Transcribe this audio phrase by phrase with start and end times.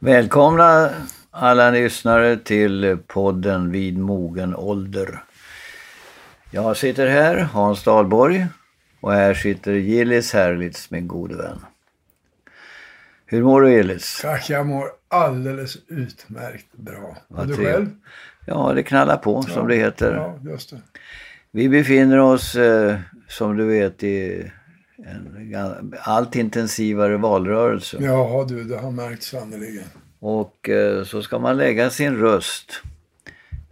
[0.00, 0.90] Välkomna
[1.30, 5.22] alla lyssnare till podden Vid mogen ålder.
[6.50, 8.46] Jag sitter här, Hans Dahlborg,
[9.00, 11.58] och här sitter Gillis Herlitz, min gode vän.
[13.26, 14.18] Hur mår du Gillis?
[14.22, 17.16] Tack, jag mår alldeles utmärkt bra.
[17.28, 17.86] och du själv?
[18.46, 20.14] Ja, det knallar på som det heter.
[20.14, 20.80] Ja, just det.
[21.50, 24.50] Vi befinner oss, eh, som du vet, i
[25.06, 27.96] en allt intensivare valrörelse.
[28.00, 29.84] Ja, du, det har märkts sannerligen.
[30.18, 32.82] Och eh, så ska man lägga sin röst.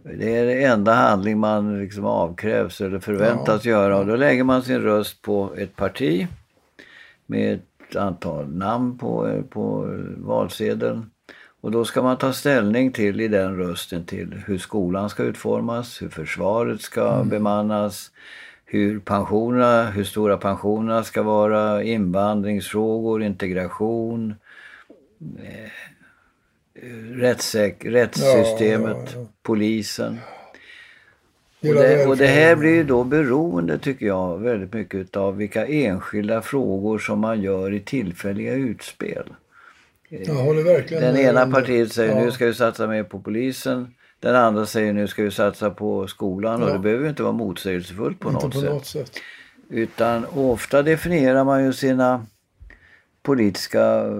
[0.03, 3.97] Det är det enda handling man liksom avkrävs eller förväntas göra.
[3.97, 6.27] Och då lägger man sin röst på ett parti
[7.25, 11.11] med ett antal namn på, på valsedeln.
[11.61, 16.01] Och då ska man ta ställning till i den rösten till hur skolan ska utformas,
[16.01, 18.11] hur försvaret ska bemannas,
[18.69, 24.35] hur pensionerna, hur stora pensionerna ska vara, invandringsfrågor, integration,
[27.13, 29.27] rättssäk- rättssystemet, Ja, ja, ja.
[29.43, 30.17] polisen.
[31.59, 35.67] Och det, och det här blir ju då beroende tycker jag väldigt mycket av vilka
[35.67, 39.23] enskilda frågor som man gör i tillfälliga utspel.
[40.09, 43.93] Jag håller verkligen Den ena partiet säger nu ska vi satsa mer på polisen.
[44.19, 46.73] Den andra säger nu ska vi satsa på skolan och Ja.
[46.73, 48.69] det behöver ju inte vara motsägelsefullt på Inte något på sätt.
[48.69, 49.11] något sätt.
[49.69, 52.25] Utan ofta definierar man ju sina
[53.21, 54.11] politiska eh,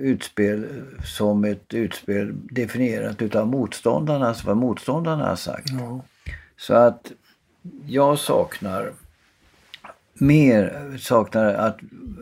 [0.00, 0.66] utspel
[1.04, 5.70] som ett utspel definierat utav motståndarna, alltså vad motståndarna har sagt.
[5.80, 6.00] Ja.
[6.56, 7.12] Så att
[7.86, 8.90] jag saknar
[10.14, 11.78] mer, saknar att,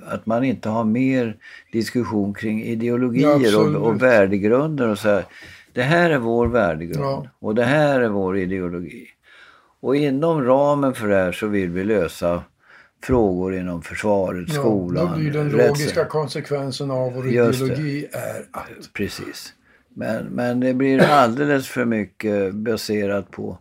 [0.06, 1.36] att man inte har mer
[1.72, 3.76] diskussion kring Ja, ideologier absolut.
[3.76, 5.24] och, och värdegrunder och så här.
[5.72, 7.26] Det här är vår värdegrund Ja.
[7.38, 9.06] och det här är vår ideologi.
[9.80, 12.42] Och inom ramen för det här så vill vi lösa
[13.04, 18.92] frågor inom försvaret, Ja, skolan, då blir den logiska konsekvensen av vår ideologi är att.
[18.92, 19.54] Precis.
[19.94, 23.58] Men, men det blir alldeles för mycket baserat på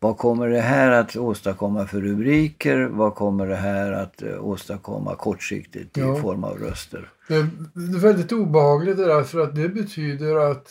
[0.00, 2.84] vad kommer det här att åstadkomma för rubriker?
[2.92, 6.16] Vad kommer det här att eh, åstadkomma kortsiktigt i Ja.
[6.16, 7.08] form av röster?
[7.28, 10.68] Det är, det är väldigt obehagligt det där för att det betyder att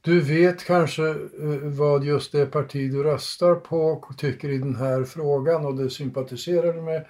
[0.00, 1.16] du vet kanske eh,
[1.62, 6.72] vad just det parti du röstar på tycker i den här frågan och det sympatiserar
[6.72, 7.06] du med.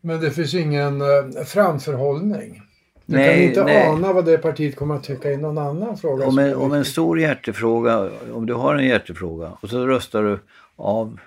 [0.00, 2.62] Men det finns ingen eh, framförhållning.
[3.06, 3.88] Du Nej, kan inte nej.
[3.88, 6.26] ana vad det partiet kommer att tycka i någon annan fråga.
[6.26, 10.38] Om en, om en stor hjärtefråga, om du har en hjärtefråga och så röstar du
[10.76, 11.20] av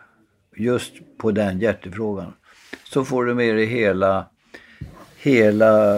[0.55, 2.33] just på den hjärtefrågan.
[2.83, 4.25] Så får du med dig hela,
[5.25, 5.95] hela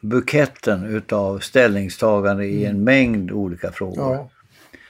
[0.00, 4.02] buketten utav ställningstagande i en mängd olika frågor.
[4.06, 4.12] Mm.
[4.18, 4.30] Ja.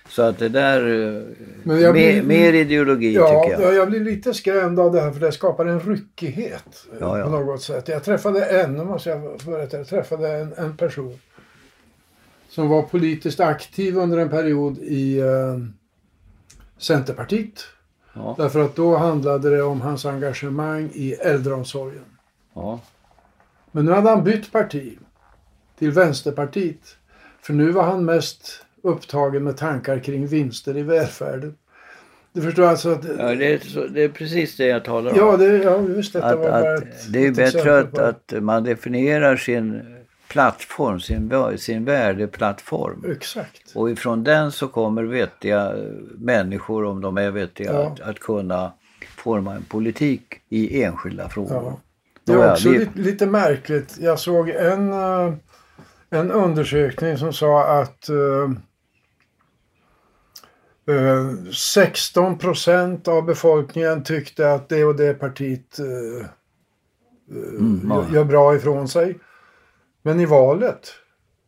[0.08, 1.22] Så att det där, eh,
[1.62, 3.62] mer, blir- mer ideologi Ja, tycker jag.
[3.72, 3.74] jag.
[3.80, 7.24] jag blir lite skrämd av det här för det skapar en ryckighet eh, Ja, ja.
[7.24, 7.88] på något sätt.
[7.88, 11.18] Jag träffade en, nu måste jag berätta, jag träffade en, en person
[12.48, 15.56] som var politiskt aktiv under en period i eh,
[16.78, 17.60] Centerpartiet.
[18.14, 22.04] Ja, Därför att då handlade det om hans engagemang i äldreomsorgen.
[22.54, 22.80] ja.
[23.72, 24.98] Men nu hade han bytt parti
[25.78, 26.96] till Vänsterpartiet.
[27.40, 31.54] För nu var han mest upptagen med tankar kring vinster i välfärden.
[32.32, 33.04] Du förstår alltså att...
[33.18, 35.16] ja det, är så, det är precis det jag talar om.
[35.18, 37.98] Ja, det, ja just detta att, var bara att ett, det är ett bättre att,
[37.98, 39.82] att man definierar sin
[40.28, 43.04] plattform, sin, sin värdeplattform.
[43.10, 43.72] Exakt.
[43.74, 45.74] Och ifrån den så kommer vettiga
[46.14, 47.86] människor, om de är vettiga, Ja.
[47.86, 48.72] att, att kunna
[49.16, 51.54] forma en politik i enskilda frågor.
[51.54, 51.80] Ja.
[52.32, 53.96] Det är också vi- lite, märkligt.
[54.00, 55.32] Jag såg en, eh,
[56.10, 58.50] en undersökning som sa att eh,
[60.96, 66.26] eh, 16 procent av befolkningen tyckte att det och det partiet eh,
[67.30, 68.04] Mm, ja.
[68.14, 69.18] gör- bra ifrån sig.
[70.02, 70.80] Men i valet,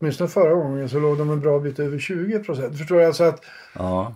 [0.00, 2.78] åtminstone förra gången, så låg de en bra bit över 20 procent.
[2.78, 3.04] Förstår du?
[3.04, 4.14] Alltså att Ja,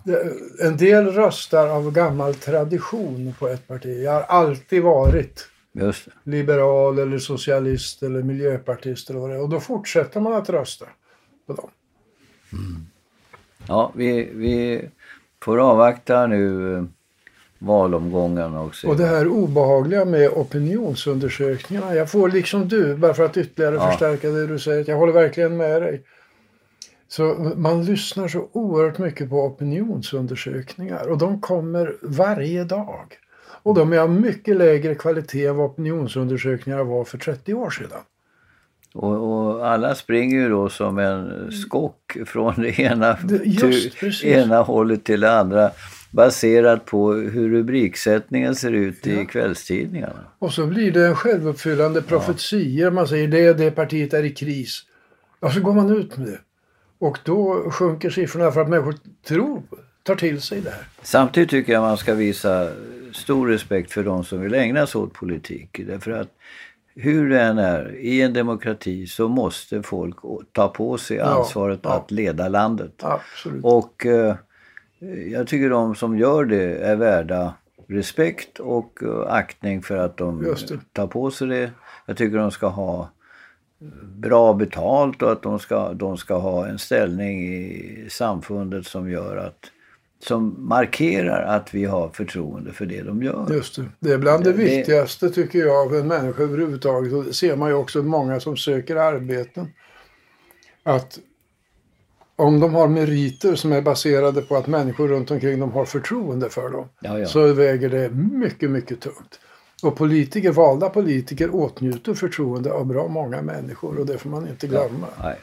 [0.61, 4.03] en del röstar av gammal tradition på ett parti.
[4.03, 5.47] Jag har alltid varit.
[6.23, 9.41] Liberal eller socialist eller miljöpartist eller vad det är.
[9.41, 10.85] Och då fortsätter man att rösta
[11.47, 11.69] på dem.
[13.67, 14.81] Ja, vi, vi
[15.43, 16.83] får avvakta nu eh,
[17.59, 18.87] valomgången och se.
[18.87, 21.95] Och det här obehagliga med opinionsundersökningarna.
[21.95, 23.89] Jag får liksom du, bara för att ytterligare Ja.
[23.89, 26.03] förstärka det du säger, jag håller verkligen med dig.
[27.07, 27.23] Så
[27.55, 33.17] man lyssnar så oerhört mycket på opinionsundersökningar och de kommer varje dag.
[33.65, 38.01] Och de är av mycket lägre kvalitet än vad opinionsundersökningar var för 30 år sedan.
[38.93, 39.13] Och,
[39.55, 44.23] och alla springer ju då som en skock från det ena, Det- just precis.
[44.23, 45.71] ena hållet till det andra
[46.11, 49.25] baserat på hur rubriksättningen ser ut i Ja.
[49.25, 50.19] kvällstidningarna.
[50.39, 52.91] Och så blir det en självuppfyllande profetier.
[52.91, 54.81] Man säger det det partiet är i kris.
[55.39, 56.39] Och så går man ut med det.
[56.99, 58.95] Och då sjunker siffrorna för att människor
[59.27, 59.61] tror,
[60.05, 60.87] tar till sig det här.
[61.01, 62.69] Samtidigt tycker jag man ska visa
[63.13, 65.81] stor respekt för de som vill ägna sig åt politik.
[65.87, 66.29] Därför att
[66.95, 70.15] hur det än är, i en demokrati så måste folk
[70.51, 71.95] ta på sig ansvaret ja, ja.
[71.95, 72.93] att leda landet.
[73.03, 73.63] Absolut.
[73.63, 74.35] Och eh,
[75.31, 77.53] jag tycker de som gör det är värda
[77.87, 80.55] respekt och uh, aktning för att de
[80.93, 81.71] tar på sig det.
[82.05, 83.09] Jag tycker de ska ha
[84.03, 89.37] bra betalt och att de ska, de ska ha en ställning i samfundet som gör
[89.37, 89.71] att
[90.27, 93.47] som markerar att vi har förtroende för det de gör.
[93.53, 93.85] Just det.
[93.99, 97.13] Det är bland det, det viktigaste tycker jag av en människa överhuvudtaget.
[97.13, 99.67] Och det ser man ju också många som söker arbeten.
[100.83, 101.19] Att
[102.35, 106.49] om de har meriter som är baserade på att människor runt omkring dem har förtroende
[106.49, 106.89] för dem.
[106.99, 107.25] Ja, ja.
[107.25, 109.39] Så väger det mycket, mycket tungt.
[109.83, 114.67] Och politiker, valda politiker åtnjuter förtroende av bra många människor och det får man inte
[114.67, 115.07] glömma.
[115.17, 115.37] Ja, nej.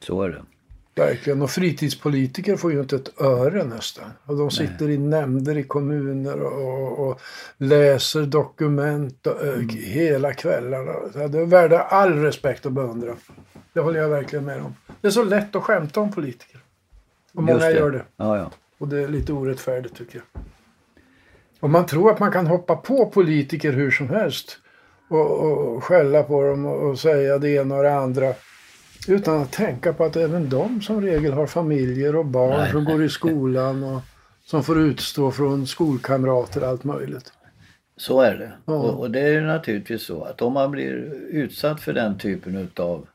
[0.00, 0.42] Så är det.
[0.94, 1.42] Verkligen.
[1.42, 4.10] Och fritidspolitiker får ju inte ett öre nästan.
[4.24, 4.94] Och de sitter Nej.
[4.94, 7.20] i nämnder i kommuner och, och
[7.56, 9.68] läser dokument och, mm.
[9.68, 10.92] hela kvällarna.
[11.28, 13.16] Det är värda all respekt och beundran.
[13.72, 14.74] Det håller jag verkligen med om.
[15.00, 16.60] Det är så lätt att skämta om politiker.
[17.34, 17.72] Och många det.
[17.72, 18.04] gör det.
[18.16, 18.50] Ja, ja.
[18.78, 20.42] Och det är lite orättfärdigt tycker jag.
[21.60, 24.58] Och man tror att man kan hoppa på politiker hur som helst.
[25.08, 28.34] Och, och skälla på dem och, och säga det ena och det andra.
[29.08, 32.84] Utan att tänka på att även de som regel har familjer och barn nej, som
[32.84, 32.94] nej.
[32.94, 34.02] går i skolan och
[34.44, 37.32] som får utstå från skolkamrater och allt möjligt.
[37.96, 38.52] Så är det.
[38.64, 38.72] Ja.
[38.72, 40.92] Och, och, det är naturligtvis så att om man blir
[41.30, 43.06] utsatt för den typen av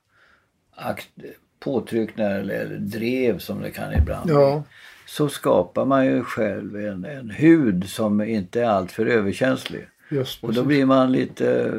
[1.59, 4.63] påtryckningar eller drev som det kan ibland ja.
[5.05, 9.87] så skapar man ju själv en, en hud som inte är alltför överkänslig.
[10.09, 11.71] Just, och då blir man lite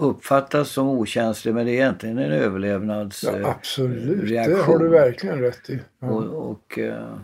[0.00, 3.42] uppfattas som okänslig men det är egentligen en överlevnadsreaktion.
[3.42, 5.78] Ja, absolut, det har du verkligen rätt i.
[6.00, 6.08] Ja.
[6.08, 7.16] Och, och uh,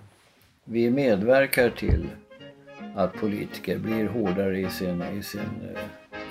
[0.65, 2.07] vi medverkar till
[2.95, 5.41] att politiker blir hårdare i sin, i sin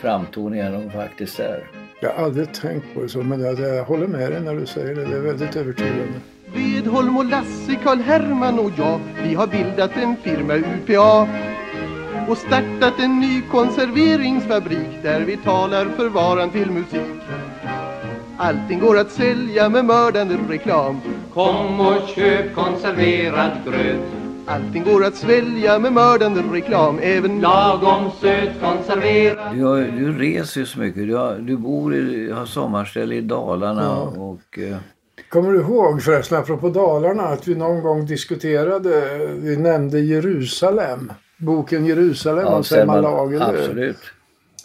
[0.01, 1.67] framtoning än de faktiskt är.
[2.01, 4.65] Jag har aldrig tänkt på det så men jag, jag håller med dig när du
[4.65, 5.05] säger det.
[5.05, 6.13] Det är väldigt övertygande.
[6.55, 11.27] Vedholm och Lasse, Karl Herman och jag, vi har bildat en firma UPA
[12.29, 17.21] och startat en ny konserveringsfabrik där vi talar för varan till musik.
[18.37, 21.01] Allting går att sälja med mördande reklam.
[21.33, 24.21] Kom och köp konserverad gröt.
[24.45, 29.55] Allting går att svälja med mördande reklam även lagom söt konserverad.
[29.55, 31.07] Du, har, du reser ju så mycket.
[31.07, 34.21] Du, har, du bor i, har sommarställe i Dalarna ja.
[34.21, 34.59] och...
[34.59, 34.77] Eh...
[35.29, 41.85] Kommer du ihåg förresten apropå Dalarna att vi någon gång diskuterade, vi nämnde Jerusalem boken
[41.85, 43.95] Jerusalem av Selma Lagerlöf.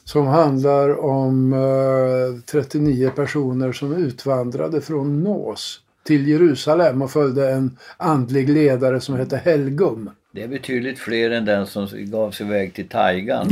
[0.04, 7.78] Som handlar om eh, 39 personer som utvandrade från Nås till Jerusalem och följde en
[7.96, 10.10] andlig ledare som hette Helgum.
[10.32, 13.48] Det är betydligt fler än den som gav sig iväg till Taigan.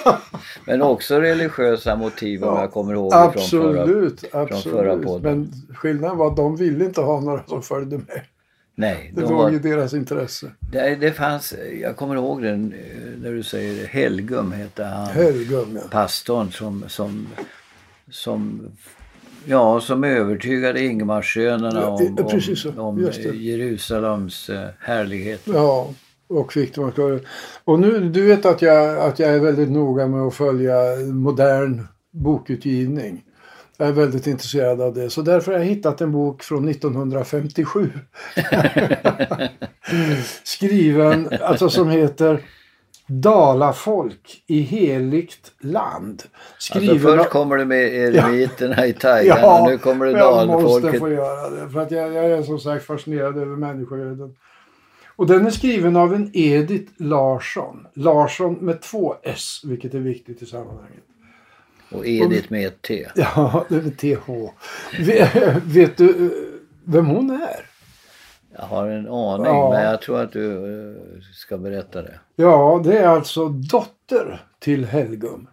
[0.66, 4.62] Men också religiösa motiv om ja, jag kommer ihåg absolut, från förra, absolut.
[4.62, 5.40] Från förra podden.
[5.40, 8.20] Men skillnaden var att de ville inte ha några som följde med.
[8.74, 9.12] Nej.
[9.14, 10.50] Det låg var, i deras intresse.
[10.72, 15.06] Det, det fanns, jag kommer ihåg den eh, när du säger Helgum hette han.
[15.06, 15.88] Helgum, ja.
[15.90, 17.28] Pastorn som, som,
[18.10, 18.68] som,
[19.44, 25.40] ja, som övertygade Ingmarsönerna ja, om, om, om Jerusalems eh, härlighet.
[25.44, 25.90] Ja,
[26.28, 27.24] och fick dem att
[27.64, 30.74] Och nu, du vet att jag, att jag är väldigt noga med att följa
[31.12, 33.24] modern bokutgivning.
[33.76, 35.10] Jag är väldigt intresserad av det.
[35.10, 37.90] Så därför har jag hittat en bok från 1957.
[40.44, 42.40] Skriven, alltså som heter
[43.06, 46.22] Dalafolk i heligt land.
[46.58, 48.86] Skriven alltså först kommer du med eremiterna ja.
[48.86, 50.60] i Thailand ja, och nu kommer det dalfolket.
[50.60, 51.70] jag måste få göra det.
[51.70, 54.36] För att jag, jag är som sagt fascinerad över människoöden.
[55.16, 57.86] Och den är skriven av en Edith Larsson.
[57.94, 61.04] Larsson med två S, vilket är viktigt i sammanhanget.
[61.94, 63.06] Och Edith med ett T.
[63.14, 64.50] Ja, det är TH.
[65.64, 66.30] Vet du eh,
[66.84, 67.66] vem hon är?
[68.56, 69.70] Jag har en aning, ja.
[69.70, 72.18] men jag tror att du eh, ska berätta det.
[72.36, 75.48] Ja, det är alltså dotter till Helgum.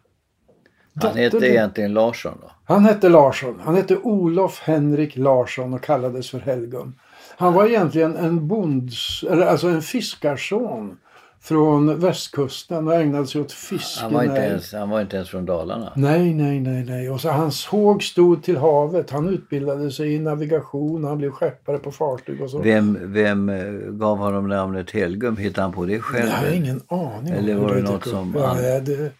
[1.02, 1.50] Han hette till...
[1.50, 2.52] egentligen Larsson då?
[2.64, 3.62] Han hette Larsson.
[3.64, 6.96] Han hette Olof Henrik Larsson och kallades för Helgum.
[7.38, 10.98] Han var egentligen en bonds, eller alltså en fiskarson
[11.44, 14.04] från västkusten och ägnade sig åt fiske.
[14.04, 15.94] Han var, inte ens, han var inte ens från Dalarna.
[15.96, 17.10] Nej, nej, nej, nej.
[17.10, 19.10] Och så hans håg stod till havet.
[19.10, 21.04] Han utbildade sig i navigation.
[21.04, 22.60] Han blev skeppare på fartyg och så.
[22.60, 25.38] Vem, vem eh, gav honom namnet Helgum?
[25.38, 26.30] Hittade han på det själv?
[26.30, 27.34] Jag har ingen aning.
[27.34, 28.36] Eller var det något som...
[28.38, 29.12] Ja, det,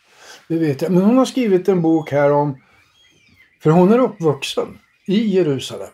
[0.48, 0.92] det vet jag.
[0.92, 2.58] Men hon har skrivit en bok här om...
[3.64, 4.68] För hon är uppvuxen
[5.08, 5.88] i Jerusalem.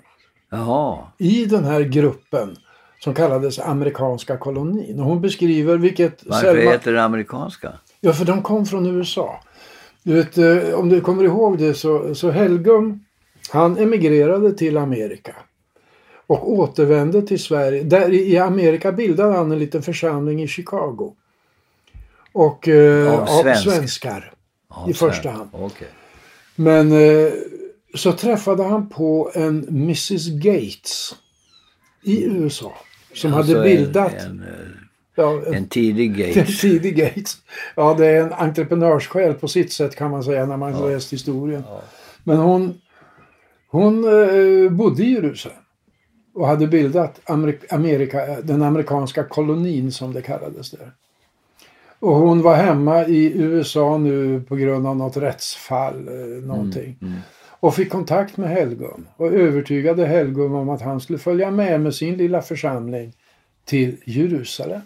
[0.50, 0.98] Jaha.
[1.18, 2.56] i den här gruppen
[3.00, 5.00] som kallades amerikanska kolonin.
[5.00, 6.26] Och hon beskriver vilket...
[6.26, 7.74] Varför Selma- heter det amerikanska?
[8.02, 9.40] Ja, för de kom från USA.
[10.04, 13.06] Du vet, eh, om du kommer ihåg det så, så Helgum,
[13.50, 15.36] han emigrerade till Amerika.
[16.28, 17.84] Och återvände till Sverige.
[17.84, 21.14] Där i Amerika bildade han en liten församling i Chicago.
[22.34, 23.64] Och eh, Av av svensk.
[23.64, 24.34] svenskar.
[24.70, 25.50] Ja, I första hand.
[25.54, 25.88] Okej.
[26.56, 27.32] Men eh,
[27.96, 31.16] så träffade han på en Mrs Gates
[32.04, 32.74] i USA.
[33.18, 34.48] Som Alltså hade bildat En, en, eh,
[35.16, 36.62] ja, en, en tidig en Gates.
[36.62, 37.38] tidig Gates.
[37.76, 41.14] Ja, det är en entreprenörssjäl på sitt sätt kan man säga när man har läst
[41.14, 41.64] historien.
[41.68, 41.82] Ja.
[42.24, 42.82] Men hon,
[43.68, 45.58] hon eh, bodde i Jerusalem.
[46.34, 47.20] Och hade bildat
[47.70, 50.92] Amerika, den amerikanska kolonin som det kallades där.
[52.00, 56.98] Och hon var hemma i USA nu på grund av något rättsfall, eh, någonting.
[57.02, 57.14] Mm.
[57.60, 61.96] Och fick kontakt med Helgum och övertygade Helgum om att han skulle följa med med
[61.96, 63.14] sin lilla församling
[63.66, 64.82] till Jerusalem.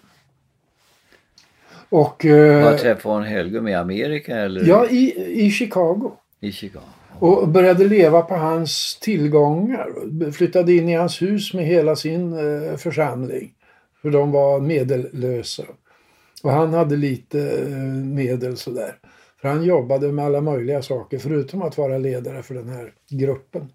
[1.89, 5.13] Och eh, Var träffade hon Helgum i Amerika eller ja, i,
[5.45, 6.11] i Chicago.
[6.39, 6.83] i Chicago?
[7.19, 10.31] Och började leva på hans tillgångar.
[10.31, 13.53] Flyttade in i hans hus med hela sin eh, församling.
[14.01, 15.63] För de var medellösa.
[16.43, 18.95] Och han hade lite eh, medel sådär.
[19.41, 23.71] För han jobbade med alla möjliga saker förutom att vara ledare för den här gruppen.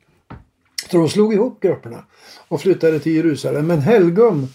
[0.90, 2.04] Så de slog ihop grupperna
[2.48, 3.66] och flyttade till Jerusalem.
[3.66, 4.46] Men Helgum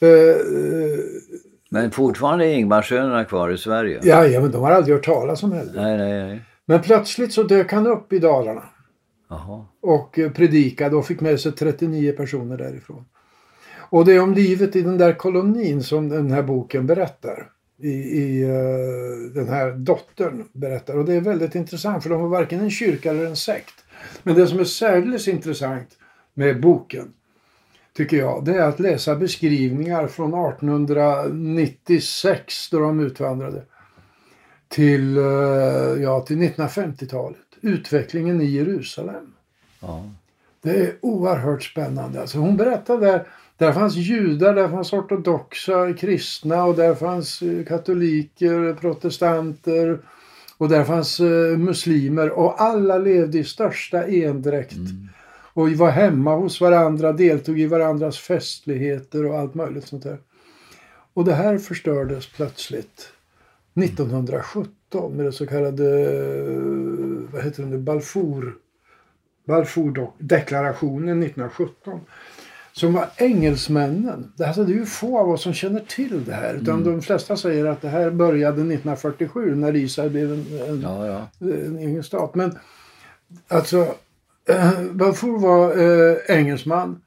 [0.00, 0.98] eh, eh,
[1.70, 4.00] Men fortfarande är Ingmarsönerna kvar i Sverige?
[4.02, 5.82] ja, ja, men de har aldrig hört talas om Helgum.
[5.82, 6.42] Nej, nej, nej.
[6.66, 8.62] Men plötsligt så dök han upp i Dalarna.
[9.28, 9.66] Jaha.
[9.82, 13.04] och eh, predikade och fick med sig 39 personer därifrån.
[13.90, 17.48] Och det är om livet i den där kolonin som den här boken berättar.
[17.78, 20.98] I, i eh, den här dottern berättar.
[20.98, 23.74] Och det är väldigt intressant för de var varken en kyrka eller en sekt.
[24.22, 25.88] Men det som är särdeles intressant
[26.34, 27.12] med boken
[27.96, 33.62] tycker jag, det är att läsa beskrivningar från 1896 då de utvandrade
[34.68, 35.24] till, eh,
[36.02, 37.38] ja, till 1950-talet.
[37.60, 39.32] Utvecklingen i Jerusalem.
[39.80, 40.10] Ja.
[40.62, 42.20] Det är oerhört spännande.
[42.20, 43.26] Alltså hon berättade där,
[43.56, 49.98] där fanns judar, där fanns ortodoxa kristna och där fanns eh, katoliker, protestanter
[50.58, 54.76] och där fanns eh, muslimer och alla levde i största endräkt.
[55.52, 60.18] Och var hemma hos varandra, deltog i varandras festligheter och allt möjligt sånt där.
[61.14, 63.08] Och det här förstördes plötsligt
[63.74, 65.84] 1917 med det så kallade,
[67.32, 68.54] vad heter det Balfour
[69.46, 72.00] Balfour-deklarationen 1917.
[72.78, 74.32] Som var engelsmännen.
[74.36, 76.54] Det, alltså, det är ju få av oss som känner till det här.
[76.54, 81.06] Utan de flesta säger att det här började 1947 när Israel blev en, en, Ja,
[81.06, 81.28] ja.
[81.40, 82.34] en egen stat.
[82.34, 82.58] Men
[83.48, 83.94] alltså,
[84.48, 87.00] eh, Balfour var eh, engelsman.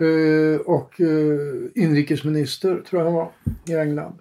[0.00, 3.30] Eh, och eh, inrikesminister tror jag han var
[3.68, 4.18] i England.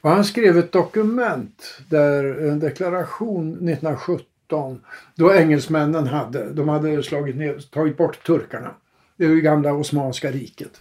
[0.00, 4.80] Och han skrev ett dokument där en deklaration 1917
[5.14, 8.70] då engelsmännen hade, de hade slagit ner, tagit bort turkarna.
[9.16, 10.80] Det är ju gamla Osmanska riket.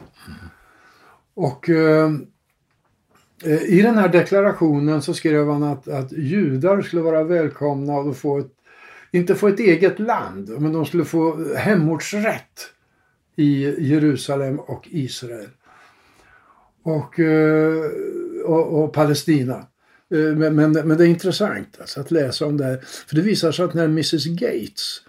[1.33, 2.11] Och eh,
[3.65, 8.39] i den här deklarationen så skrev han att, att judar skulle vara välkomna och få
[8.39, 8.51] ett,
[9.11, 12.69] inte få ett eget land, men de skulle få hemortsrätt
[13.35, 15.49] i Jerusalem och Israel.
[16.83, 17.91] Och, eh,
[18.45, 19.67] och, och Palestina.
[20.13, 22.77] Eh, men, men, men det är intressant alltså, att läsa om det här.
[23.07, 25.01] För det visar sig att när Mrs Gates,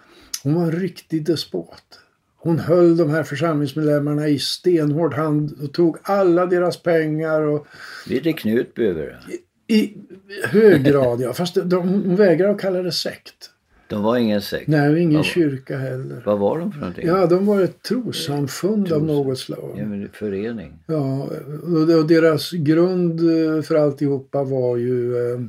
[0.43, 1.99] hon var en riktig despot.
[2.45, 7.67] Hon höll de här församlingsmedlemmarna i stenhård hand och tog alla deras pengar och
[8.07, 9.19] Lite Knutby över
[9.67, 9.73] det.
[9.73, 9.97] i
[10.43, 11.33] hög grad ja.
[11.33, 13.49] Fast de, hon vägrar att kalla det sekt.
[13.87, 14.67] De var ingen sekt.
[14.67, 16.21] Nej, ingen Vad- kyrka heller.
[16.25, 17.07] Vad var de för någonting?
[17.07, 19.75] Ja, de var ett trossamfund av något slag.
[19.77, 20.73] Ja, men förening.
[20.87, 21.29] Ja,
[21.63, 25.39] och och deras grund eh, för alltihopa var ju eh,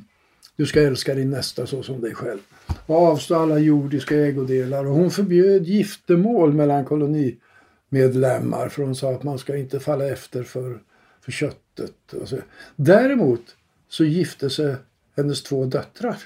[0.57, 2.39] du ska älska din nästa så som dig själv.
[2.87, 4.85] Avstå alla jordiska ägodelar.
[4.87, 10.43] Och hon förbjöd giftermål mellan kolonimedlemmar för hon sa att man ska inte falla efter
[10.43, 10.79] för,
[11.21, 12.13] för köttet.
[12.23, 12.37] Och så.
[12.77, 13.43] Däremot
[13.89, 14.75] så gifte sig
[15.17, 16.17] hennes två döttrar.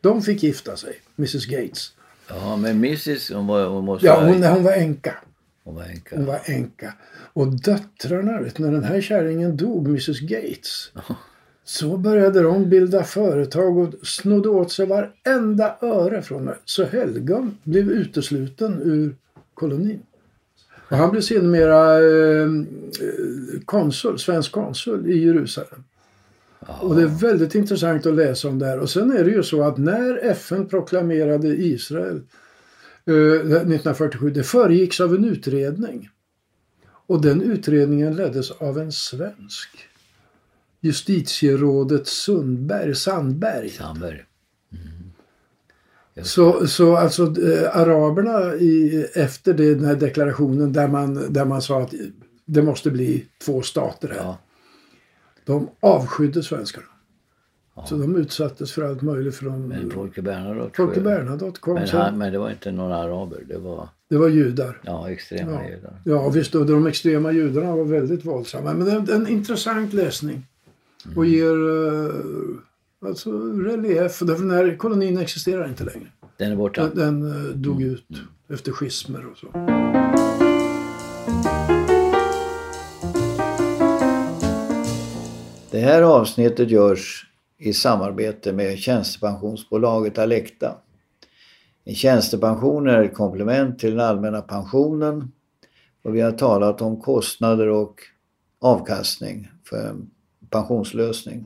[0.00, 1.92] De fick gifta sig, Mrs Gates.
[2.28, 3.30] Ja, men Mrs.
[3.30, 5.14] Hon, var, hon måste Ja, hon, hon var änka.
[5.64, 6.16] hon var änka.
[6.16, 6.94] Hon var änka.
[7.32, 10.90] Och döttrarna, vet, när den här kärringen dog, Mrs Gates,
[11.68, 16.54] så började de bilda företag och snodde åt sig varenda öre från mig.
[16.64, 19.16] Så Helgum blev utesluten ur
[19.54, 20.02] kolonin.
[20.74, 25.84] Och han blev sedermera eh, eh, konsul, svensk konsul i Jerusalem.
[26.60, 28.78] Och det är väldigt intressant att läsa om det här.
[28.78, 32.22] Och sen är det ju så att när FN proklamerade Israel
[33.04, 36.08] 1947, det föregicks av en utredning.
[37.06, 39.85] Och den utredningen leddes av en svensk.
[40.80, 43.70] Justitierådet Sundberg, Sandberg.
[43.70, 44.22] Sandberg.
[46.22, 51.62] Så, så alltså eh, araberna i, efter det, den här deklarationen där man, där man
[51.62, 51.94] sa att
[52.44, 54.16] det måste bli två stater här.
[54.16, 54.38] Ja.
[55.44, 56.86] De avskydde svenskarna.
[57.86, 59.68] Så de utsattes för allt möjligt från...
[59.68, 60.76] Men Folke Bernadotte.
[60.76, 63.44] Folke Bernadotte kom Men, han, men det var inte några araber.
[63.48, 64.80] Det var Det var judar.
[64.84, 65.68] ja, extrema Ja.
[65.70, 66.00] judar.
[66.04, 68.74] Ja visst, och de extrema judarna var väldigt våldsamma.
[68.74, 70.46] Men det är en intressant läsning.
[71.16, 74.20] Och ger eh, alltså relief.
[74.20, 76.06] Därför den här kolonin existerar inte längre.
[76.36, 76.90] Den är borta.
[76.94, 78.06] Den, den eh, dog ut
[78.48, 79.46] efter schismer och så.
[85.70, 87.26] Det här avsnittet görs
[87.58, 90.74] i samarbete med tjänstepensionsbolaget Alecta.
[91.84, 95.32] En tjänstepension är ett komplement till den allmänna pensionen
[96.02, 98.00] och vi har talat om kostnader och
[98.60, 100.10] avkastning för en
[100.56, 101.44] pensionslösning.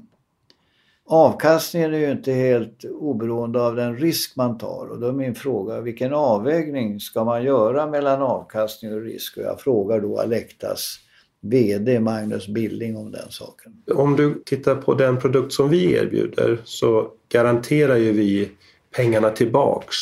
[1.06, 5.34] Avkastningen är ju inte helt oberoende av den risk man tar och då är min
[5.34, 9.36] fråga vilken avvägning ska man göra mellan avkastning och risk?
[9.36, 10.96] Och jag frågar då Alectas
[11.40, 13.82] VD Magnus Billing om den saken.
[13.94, 18.50] Om du tittar på den produkt som vi erbjuder så garanterar ju vi
[18.96, 19.96] pengarna tillbaks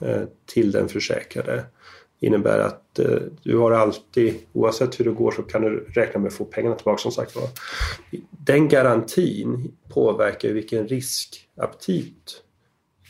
[0.00, 1.64] eh, till den försäkrade
[2.20, 6.28] innebär att eh, du har alltid, oavsett hur det går så kan du räkna med
[6.28, 7.48] att få pengarna tillbaka som sagt var.
[8.30, 12.42] Den garantin påverkar vilken riskaptit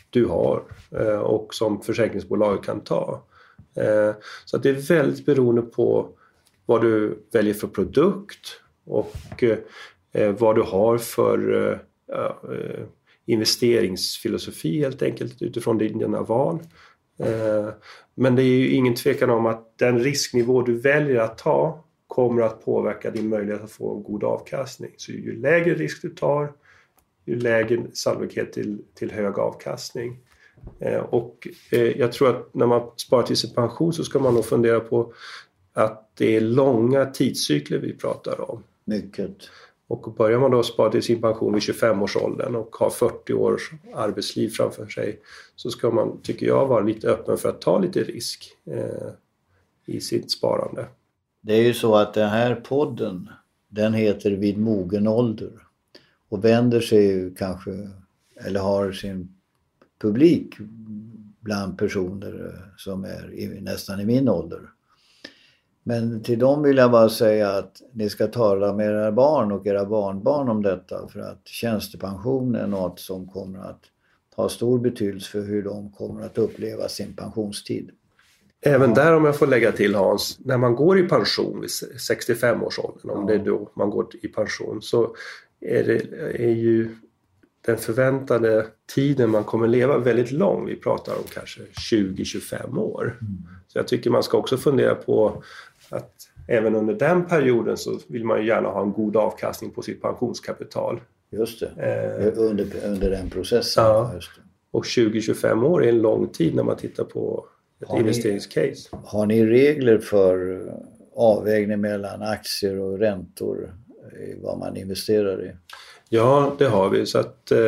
[0.09, 3.23] du har eh, och som försäkringsbolaget kan ta.
[3.75, 4.11] Eh,
[4.45, 6.09] så att det är väldigt beroende på
[6.65, 9.57] vad du väljer för produkt och eh,
[10.13, 11.79] eh vad du har för eh,
[12.17, 12.85] eh,
[13.25, 16.59] investeringsfilosofi helt enkelt utifrån dina val.
[17.19, 17.69] Eh,
[18.15, 22.41] men det är ju ingen tvekan om att den risknivå du väljer att ta kommer
[22.41, 24.91] att påverka din möjlighet att få en god avkastning.
[24.97, 26.53] Så ju lägre risk du tar,
[27.25, 30.19] ju lägre sannolikhet till, till hög avkastning.
[30.79, 34.33] Eh, och eh, jag tror att när man sparar till sin pension så ska man
[34.33, 35.13] nog fundera på
[35.73, 38.63] att det är långa tidscykler vi pratar om.
[38.85, 39.37] Mycket.
[39.89, 44.49] Och börjar man då spara till sin pension vid 25-årsåldern och har 40 års arbetsliv
[44.49, 45.19] framför sig
[45.55, 49.09] så ska man, tycker jag, vara lite öppen för att ta lite risk eh,
[49.85, 50.85] i sitt sparande.
[51.41, 53.29] Det är ju så att den här podden,
[53.67, 55.51] den heter Vid mogen ålder
[56.29, 57.89] och vänder sig ju kanske,
[58.35, 59.35] eller har sin
[60.01, 60.55] publik
[61.39, 64.61] bland personer eh, som är i, nästan i min ålder.
[65.83, 69.67] Men till dem vill jag bara säga att ni ska tala med era barn och
[69.67, 73.81] era barnbarn om detta för att tjänstepension är något som kommer att
[74.35, 77.91] ha stor betydelse för hur de kommer att uppleva sin pensionstid.
[78.61, 81.69] Även där om jag får lägga till Hans, när man går i pension vid
[82.09, 85.15] 65-årsåldern, om det är då man går i pension, så
[85.61, 85.95] är, det,
[86.43, 86.95] är ju
[87.65, 90.65] den förväntade tiden man kommer leva väldigt lång.
[90.65, 93.17] Vi pratar om kanske 20-25 år.
[93.67, 95.43] Så jag tycker man ska också fundera på
[95.89, 96.11] att
[96.47, 100.01] även under den perioden så vill man ju gärna ha en god avkastning på sitt
[100.01, 101.01] pensionskapital.
[101.31, 103.83] Just det, Eh, under, under den processen.
[103.83, 104.13] Ja.
[104.71, 107.45] Och 20-25 år är en lång tid när man tittar på
[107.81, 108.89] ett Har ni- investeringscase.
[108.91, 110.61] Har ni regler för
[111.15, 113.73] avvägning mellan aktier och räntor
[114.19, 115.51] i vad man investerar i?
[116.09, 117.05] Ja, det har vi.
[117.05, 117.59] Så att eh,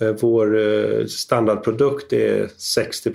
[0.00, 3.12] eh, vår eh, standardprodukt är 60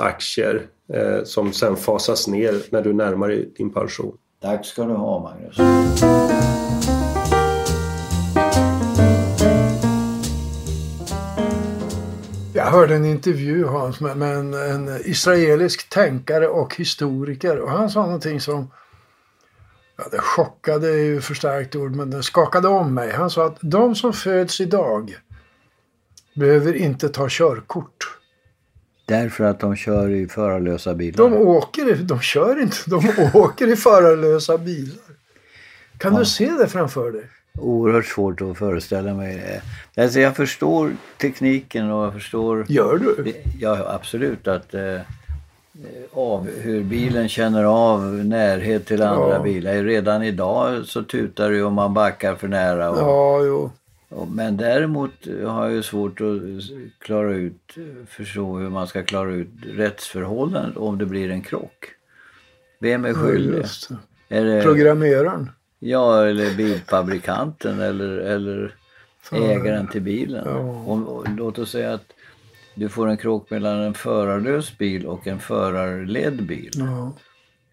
[0.00, 4.16] aktier eh, som sen fasas ner när du närmar dig din pension.
[4.42, 5.56] Tack ska du ha Magnus.
[12.54, 17.90] Jag hörde en intervju Hans med, med en, en israelisk tänkare och historiker och han
[17.90, 18.70] sa någonting som
[20.00, 23.12] Ja, det chockade är ju för starkt ord men det skakade om mig.
[23.12, 25.16] Han sa att de som föds idag
[26.34, 28.16] behöver inte ta körkort.
[29.06, 31.16] Därför att de kör i förarlösa bilar.
[31.16, 35.04] De åker, de kör inte, de åker i förarlösa bilar.
[35.98, 37.24] Kan du se det framför dig?
[37.58, 39.36] Oerhört svårt att föreställa mig
[39.94, 40.02] det.
[40.02, 43.34] Alltså jag förstår tekniken och jag förstår Gör du?
[43.60, 45.00] ja, absolut att eh,
[46.12, 49.42] av hur bilen känner av närhet till andra Ja.
[49.42, 49.74] bilar.
[49.74, 52.90] Redan idag så tutar det om man backar för nära.
[52.90, 53.70] Och, Ja, jo.
[54.08, 55.10] och, men däremot
[55.46, 56.26] har jag ju svårt att
[56.98, 57.74] klara ut,
[58.08, 61.84] förstå hur man ska klara ut rättsförhållandet om det blir en krock.
[62.80, 63.62] Vem är Ja, skyldig?
[64.28, 64.36] det.
[64.36, 65.50] Är det, Programmeraren.
[65.78, 68.74] Ja, eller bilfabrikanten eller, eller
[69.32, 70.42] ägaren till bilen.
[70.46, 70.58] Ja.
[70.86, 72.04] Om, låt oss säga att
[72.74, 76.70] du får en krock mellan en förarlös bil och en förarledd bil.
[76.74, 77.12] Ja.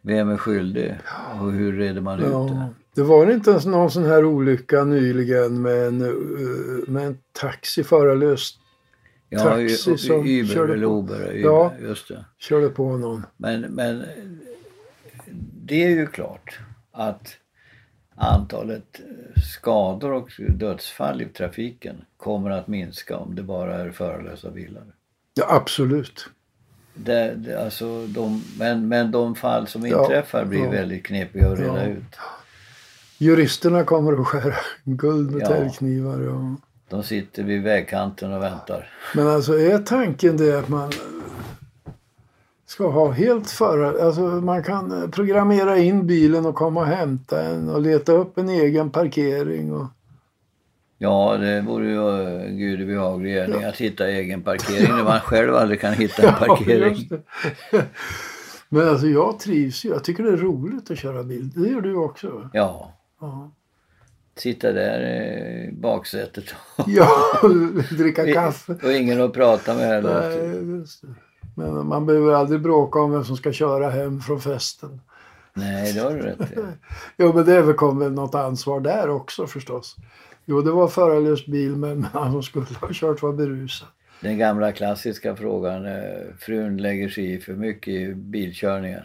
[0.02, 0.96] Vem är skyldig?
[1.42, 2.32] Och hur reder man ut det?
[2.32, 2.70] Ja.
[2.96, 7.84] Det var inte ens någon sån här olycka nyligen med en, eh, med en taxi
[7.84, 8.54] förarlös
[9.30, 10.80] Ja, Taxi som Uber körde på.
[11.00, 11.16] Uber.
[11.16, 11.74] Uber Ja.
[11.82, 12.26] Just det.
[12.40, 13.26] körde på någon.
[13.38, 14.04] Men, men
[15.66, 16.60] det är ju klart
[16.92, 17.28] att
[18.18, 19.02] antalet
[19.54, 24.84] skador och dödsfall i trafiken kommer att minska om det bara är förarlösa bilar.
[25.34, 26.30] Ja, absolut.
[26.94, 30.70] Det, det, alltså de, men, men de fall som Ja, inträffar blir ja.
[30.72, 31.86] väldigt knepiga att reda Ja.
[31.86, 32.16] ut.
[33.18, 35.48] Juristerna kommer att skära guld med Ja.
[35.48, 36.22] täljknivar.
[36.22, 36.56] Ja.
[36.90, 38.90] De sitter vid vägkanten och väntar.
[39.16, 40.92] Men alltså är tanken det att man
[42.68, 44.06] ska ha helt förar...
[44.06, 48.38] Alltså man kan eh, programmera in bilen och komma och hämta en och leta upp
[48.38, 49.74] en egen parkering.
[49.74, 49.86] Och...
[50.98, 55.56] Ja, det vore ju eh, gud behaglig gärning att hitta egen parkering när man själv
[55.56, 57.10] aldrig kan hitta en Ja, parkering.
[57.72, 57.86] det.
[58.70, 59.90] Men alltså jag trivs ju.
[59.90, 61.50] Jag tycker det är roligt att köra bil.
[61.50, 62.50] Det gör du också.
[62.54, 63.52] Ja, Ja,
[64.36, 66.44] sitta där i baksätet
[66.88, 67.08] ja
[67.98, 68.76] dricka kaffe.
[68.84, 70.30] och ingen att prata med heller.
[70.30, 70.86] Nej.
[71.58, 75.02] Men man behöver aldrig bråka om vem som ska köra hem från festen.
[75.54, 76.56] Nej, det har du rätt i.
[77.18, 79.96] Jo, men det är väl något ansvar där också förstås.
[80.46, 83.88] Jo, det var förarlös bil men han som skulle ha kört var berusad.
[84.22, 85.94] Den gamla klassiska frågan, eh,
[86.40, 89.04] frun lägger sig i för mycket i bilkörningen.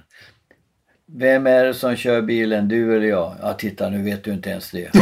[1.06, 3.34] Vem är det som kör bilen, du eller jag?
[3.42, 4.90] Ja, titta nu vet du inte ens det.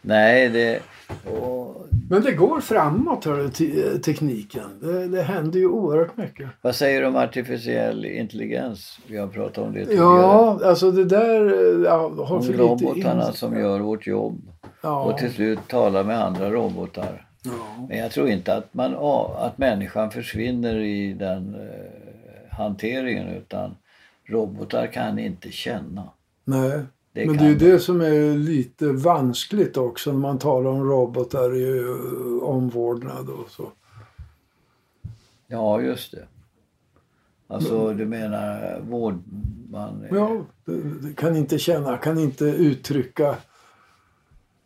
[0.00, 0.82] Nej, det...
[2.12, 4.78] Men det går framåt, hör du, te- tekniken.
[4.80, 6.48] Det, det händer ju oerhört mycket.
[6.62, 8.98] vad säger du om artificiell intelligens?
[9.06, 10.06] Vi har pratat om det tidigare.
[10.06, 11.44] Ja, alltså det där
[11.84, 14.40] ja, har om robotarna som gör vårt jobb
[14.82, 17.26] Ja, och till slut talar med andra robotar.
[17.44, 17.86] ja.
[17.88, 18.94] Men jag tror inte att, man,
[19.38, 23.76] att människan försvinner i den eh, hanteringen utan
[24.28, 26.08] robotar kan inte känna.
[26.44, 26.80] Nej.
[27.14, 27.64] Det Men det är ju de.
[27.70, 33.50] det som är lite vanskligt också när man talar om robotar i eh, omvårdnad och
[33.50, 33.72] så.
[35.46, 36.26] Ja, just det.
[37.46, 39.22] Alltså du menar vård...
[39.70, 40.44] Man, Ja,
[41.16, 43.36] kan inte känna, kan inte uttrycka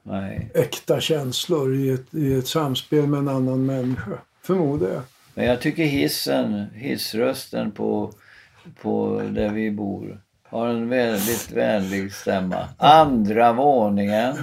[0.02, 0.50] Nej.
[0.54, 4.18] äkta känslor i ett, i ett samspel med en annan människa.
[4.42, 5.02] Förmodar jag.
[5.34, 8.12] Men jag tycker hissen, hissrösten på,
[8.82, 12.68] på där vi bor har en väldigt vänlig stämma.
[12.78, 14.34] Andra våningen.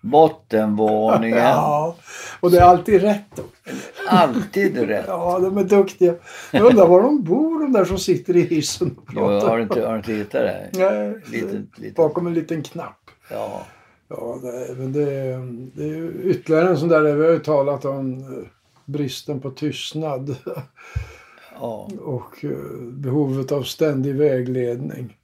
[0.00, 1.38] Bottenvåningen.
[1.38, 1.96] Ja,
[2.40, 3.40] och det är alltid rätt.
[4.08, 5.04] Alltid rätt.
[5.08, 6.14] Ja, de är duktiga.
[6.50, 9.48] Jag undrar var de bor de där som sitter i hissen och Jo, pratar.
[9.48, 10.68] har, du inte, har du inte hittat det?
[10.72, 11.96] Nej, Litet, litet.
[11.96, 12.98] bakom en liten knapp.
[13.30, 13.62] Ja.
[14.08, 15.04] Ja, det, men det,
[15.74, 18.48] det är ytterligare en sån där, vi har ju talat om eh,
[18.84, 20.36] bristen på tystnad
[21.60, 21.88] ja.
[22.00, 25.16] och eh, behovet av ständig vägledning.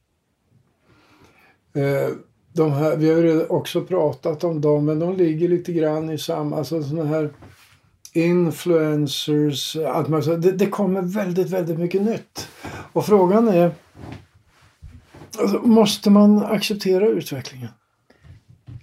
[1.74, 2.14] Eh,
[2.52, 6.56] De här, vi har också pratat om dem, men de ligger lite grann i samma,
[6.56, 7.30] alltså sådana här
[8.12, 12.48] influencers, allt man, så det, det kommer väldigt, väldigt mycket nytt.
[12.92, 13.70] Och frågan är,
[15.38, 17.68] alltså, måste man acceptera utvecklingen?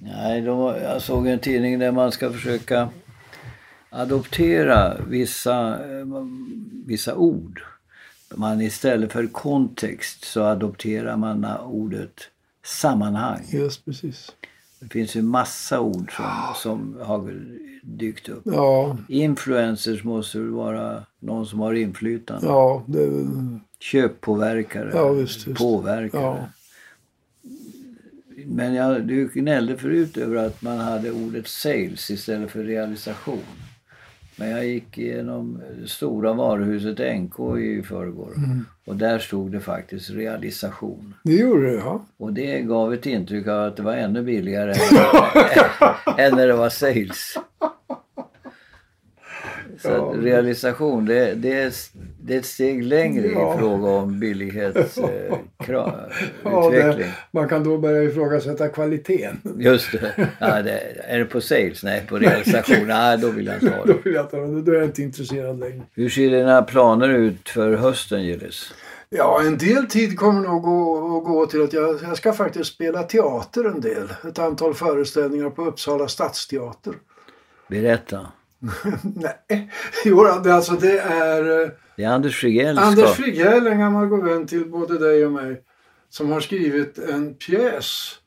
[0.01, 2.89] Nej, de, jag såg en tidning där man ska försöka
[3.97, 6.05] adoptera vissa, eh,
[6.85, 7.61] vissa ord.
[8.35, 12.19] Man istället för kontext så adopterar man ordet
[12.65, 13.45] sammanhang.
[13.49, 14.31] Just precis.
[14.79, 17.35] Det finns ju massa ord som, som har
[17.83, 18.41] dykt upp.
[18.45, 22.47] Ja, Influencers måste väl vara någon som har inflytande.
[22.47, 25.57] ja, det är väl- Köppåverkare, Ja, visst, visst.
[25.59, 26.21] påverkare.
[26.21, 26.47] Ja.
[28.45, 33.39] Men jag, du gnällde förut över att man hade ordet sales istället för realisation.
[34.39, 38.65] Men jag gick igenom det stora varuhuset NK i förrgår Mm.
[38.85, 41.13] och där stod det faktiskt realisation.
[41.23, 42.05] det gjorde det, ja.
[42.17, 44.71] Och det gav ett intryck av att det var ännu billigare
[46.17, 47.37] än när det var sales.
[49.81, 50.13] Så Ja.
[50.17, 51.73] realisation, det, det, är,
[52.27, 53.55] det är ett steg längre Ja.
[53.55, 55.49] i fråga om billighetsutveckling.
[56.43, 59.41] Ja det, man kan då börja ifrågasätta kvaliteten.
[59.57, 60.29] Just det.
[60.39, 60.79] Ja, det.
[61.07, 61.83] Är det på sales?
[61.83, 62.87] Nej, på realisation?
[62.87, 63.99] Nej, då vill jag inte ha Då, det.
[64.03, 64.61] vill jag ha det.
[64.61, 65.81] då är jag inte intresserad längre.
[65.93, 68.73] Hur ser dina planer ut för hösten, Gillis?
[69.09, 70.57] Ja, en del tid kommer nog
[71.17, 74.13] att gå till att jag, jag ska faktiskt spela teater en del.
[74.29, 76.93] Ett antal föreställningar på Uppsala stadsteater.
[77.69, 78.19] Berätta.
[79.15, 79.69] Nej,
[80.05, 82.77] jo, alltså det är eh, Det är Anders Frigell.
[82.77, 85.63] Anders Frigell, en gammal god vän till både dig och mig,
[86.09, 88.19] som har skrivit en pjäs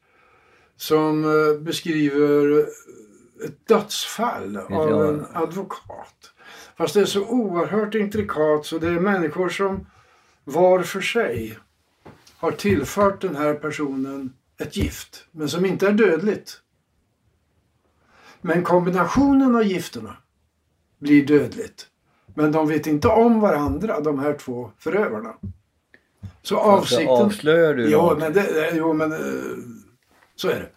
[0.76, 2.58] som eh, beskriver
[3.44, 6.32] ett dödsfall av en advokat.
[6.76, 9.86] Fast det är så oerhört intrikat så det är människor som
[10.44, 11.58] var för sig
[12.36, 16.60] har tillfört den här personen ett gift, men som inte är dödligt.
[18.40, 20.16] Men kombinationen av gifterna
[20.98, 21.86] blir dödligt.
[22.34, 25.34] Men de vet inte om varandra, de här två förövarna.
[26.42, 27.08] Så Alltså, avsikten...
[27.08, 28.18] avslöjar du Jo, något?
[28.18, 29.18] men, det, jo, men eh,
[30.36, 30.70] så är det.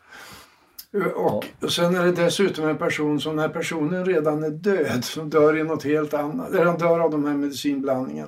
[1.13, 5.29] Och, och sen är det dessutom en person som när personen redan är död, som
[5.29, 8.27] dör i något helt annat, eller han dör av de här medicinblandningen,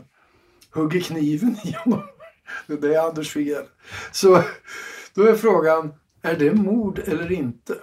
[0.72, 2.02] hugger kniven i honom.
[2.68, 3.64] Det är Anders fel.
[4.12, 4.42] Så
[5.14, 7.76] då är frågan, är det mord eller inte?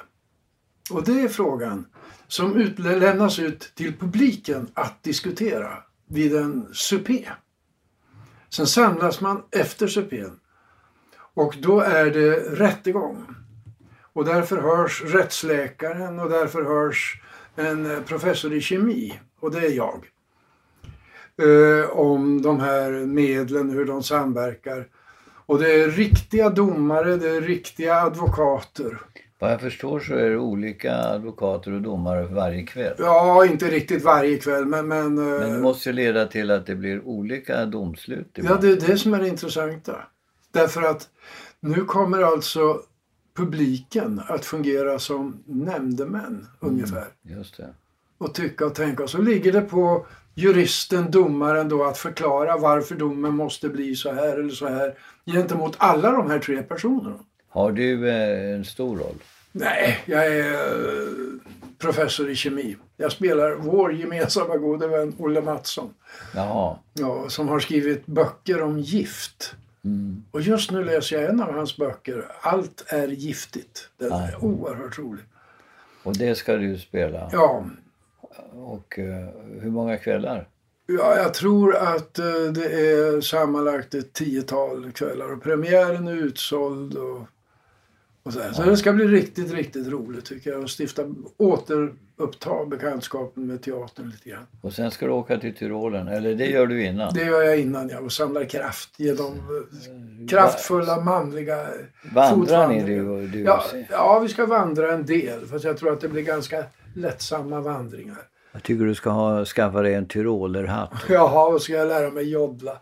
[0.91, 1.87] Och det är frågan
[2.33, 7.29] som lämnas ut till publiken att diskutera vid en supé.
[8.51, 10.41] Sen samlas man efter supén
[11.35, 13.27] och då är det rättegång.
[14.13, 17.23] Och därför hörs rättsläkaren och därför hörs
[17.57, 20.11] en eh, professor i kemi, och det är jag.
[21.43, 24.89] Eh, om de här medlen, hur de samverkar.
[25.47, 28.99] Och det är riktiga domare, det är riktiga advokater.
[29.43, 32.95] Vad jag förstår så är det olika advokater och domare för varje kväll.
[32.99, 34.89] Ja, inte riktigt varje kväll, men...
[34.89, 38.31] Men, eh, Men det måste ju leda till att det blir olika domslut.
[38.35, 39.97] Ja, det är det som är det intressanta.
[40.51, 41.09] Därför att
[41.61, 42.83] nu kommer alltså
[43.37, 47.07] publiken att fungera som nämndemän ungefär.
[47.23, 47.75] Just det.
[48.19, 49.03] Och tycka och tänka.
[49.03, 54.13] Och så ligger det på juristen, domaren då att förklara varför domen måste bli så
[54.13, 54.95] här eller så här
[55.27, 57.19] gentemot alla de här tre personerna.
[57.53, 59.23] Har du eh, en stor roll?
[59.53, 61.09] Nej, jag är eh,
[61.79, 62.77] professor i kemi.
[62.97, 65.95] Jag spelar vår gemensamma gode vän Olle Mattsson.
[66.35, 66.77] Jaha.
[66.93, 69.55] Ja, som har skrivit böcker om gift.
[69.85, 70.25] Mm.
[70.31, 73.89] Och just nu läser jag en av hans böcker, Allt är giftigt.
[73.99, 74.39] Den är Ja.
[74.41, 75.25] oerhört rolig.
[76.03, 77.29] Och det ska du spela.
[77.33, 77.65] Ja,
[78.53, 79.29] Och eh,
[79.61, 80.49] hur många kvällar?
[80.87, 82.15] ja, jag tror att
[82.55, 86.95] det är sammanlagt ett tiotal kvällar och premiären är utsåld.
[86.97, 87.21] Och,
[88.23, 88.53] och så här.
[88.53, 90.63] så det ska bli riktigt, riktigt roligt tycker jag.
[90.63, 91.03] Och stifta,
[91.37, 94.47] återuppta bekantskapen med teatern lite grann.
[94.61, 97.15] Och sen ska du åka till Tyrolen, eller det gör du innan?
[97.15, 101.67] Det gör jag innan jag och samlar kraft genom eh, kraftfulla manliga
[102.15, 103.41] Vandrar ni du du?
[103.41, 105.47] Ja, ja, vi ska vandra en del.
[105.47, 108.32] Fast jag tror att det blir ganska lättsamma vandringar.
[108.53, 110.93] Jag tycker du ska ha, skaffa dig en tyrolerhatt.
[111.09, 112.73] Jaha, och ska jag lära mig joddla.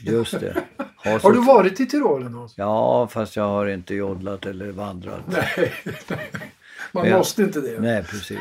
[0.00, 0.56] Just det.
[1.04, 2.52] Ha så- Har du varit i Tyrolen Hans?
[2.56, 5.20] Ja, fast jag har inte joddlat eller vandrat.
[5.26, 5.72] Nej,
[6.08, 7.80] man Men jag- måste inte det.
[7.80, 8.38] Nej, precis.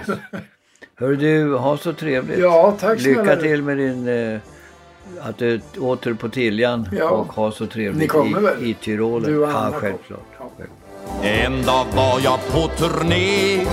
[0.95, 2.39] Hör du, ha så trevligt.
[2.39, 4.07] Ja, tack snälla Lycka till med din...
[4.07, 4.39] Eh,
[5.21, 7.09] att du åter på Tiljan Ja.
[7.09, 8.63] och ha så trevligt Ni kommer i, väl?
[8.63, 9.31] i Tyrolen.
[9.31, 9.79] Du och ja, Anna kommer.
[9.81, 10.25] självklart.
[10.39, 10.65] Ja.
[11.27, 13.65] En dag var jag på turné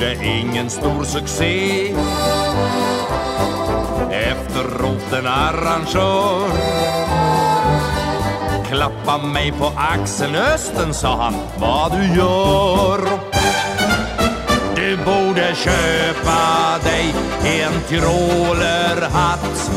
[0.00, 1.94] Gjorde ingen stor succé.
[4.10, 6.50] Efteråt en arrangör.
[8.68, 11.34] Klappa mig på axeln Östen sa han.
[11.58, 13.00] Vad du gör.
[14.76, 19.70] Du borde köpa dig en tyrolerhatt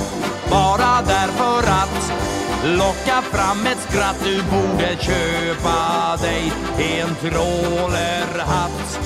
[0.49, 2.13] Bara därför att
[2.65, 4.17] locka fram ett skratt.
[4.23, 8.99] Du borde köpa dig en tyrolerhatt